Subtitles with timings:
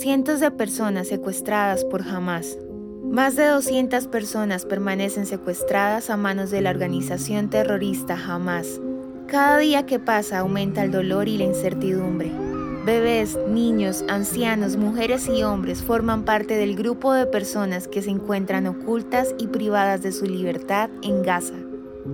[0.00, 2.56] cientos de personas secuestradas por Hamas.
[3.04, 8.80] Más de 200 personas permanecen secuestradas a manos de la organización terrorista Hamas.
[9.26, 12.32] Cada día que pasa aumenta el dolor y la incertidumbre.
[12.86, 18.66] Bebés, niños, ancianos, mujeres y hombres forman parte del grupo de personas que se encuentran
[18.66, 21.69] ocultas y privadas de su libertad en Gaza.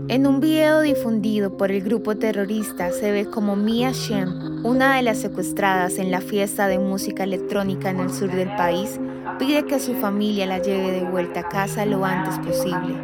[0.09, 5.03] En un video difundido por el grupo terrorista se ve como Mia Shem, una de
[5.03, 8.99] las secuestradas en la fiesta de música electrónica en el sur del país,
[9.39, 12.97] pide que su familia la lleve de vuelta a casa lo antes posible.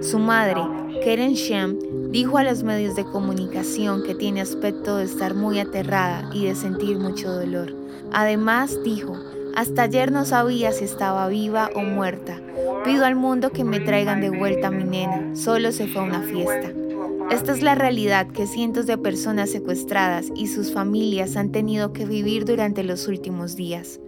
[0.00, 0.62] Su madre,
[1.02, 6.30] Keren Shem, dijo a los medios de comunicación que tiene aspecto de estar muy aterrada
[6.32, 7.74] y de sentir mucho dolor.
[8.12, 9.16] Además, dijo,
[9.56, 12.40] hasta ayer no sabía si estaba viva o muerta.
[12.84, 15.34] Pido al mundo que me traigan de vuelta a mi nena.
[15.34, 16.72] Solo se fue a una fiesta.
[17.30, 22.06] Esta es la realidad que cientos de personas secuestradas y sus familias han tenido que
[22.06, 24.00] vivir durante los últimos días.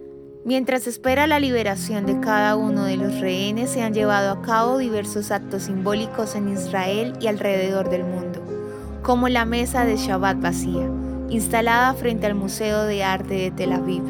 [0.43, 4.79] Mientras espera la liberación de cada uno de los rehenes, se han llevado a cabo
[4.79, 8.41] diversos actos simbólicos en Israel y alrededor del mundo,
[9.03, 10.89] como la mesa de Shabbat vacía,
[11.29, 14.01] instalada frente al Museo de Arte de Tel Aviv,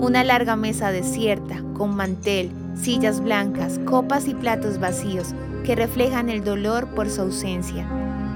[0.00, 5.34] una larga mesa desierta, con mantel, sillas blancas, copas y platos vacíos
[5.64, 7.88] que reflejan el dolor por su ausencia.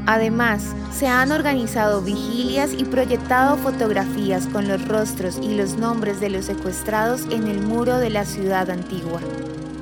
[0.06, 6.30] Además, se han organizado vigilias y proyectado fotografías con los rostros y los nombres de
[6.30, 9.20] los secuestrados en el muro de la ciudad antigua.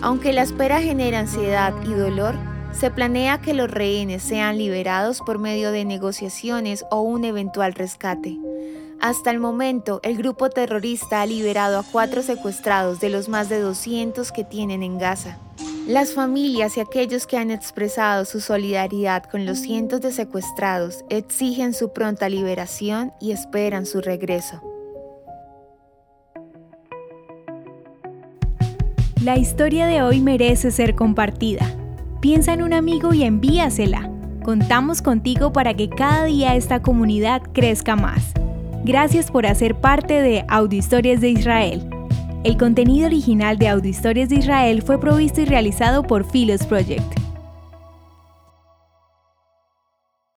[0.00, 2.34] Aunque la espera genera ansiedad y dolor,
[2.72, 8.38] se planea que los rehenes sean liberados por medio de negociaciones o un eventual rescate.
[9.04, 13.60] Hasta el momento, el grupo terrorista ha liberado a cuatro secuestrados de los más de
[13.60, 15.36] 200 que tienen en Gaza.
[15.86, 21.74] Las familias y aquellos que han expresado su solidaridad con los cientos de secuestrados exigen
[21.74, 24.62] su pronta liberación y esperan su regreso.
[29.22, 31.66] La historia de hoy merece ser compartida.
[32.22, 34.10] Piensa en un amigo y envíasela.
[34.42, 38.32] Contamos contigo para que cada día esta comunidad crezca más.
[38.84, 41.88] Gracias por hacer parte de Audio Historias de Israel.
[42.44, 47.23] El contenido original de Audio Historias de Israel fue provisto y realizado por Philos Project.